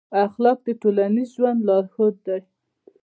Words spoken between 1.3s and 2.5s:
ژوند لارښود دی.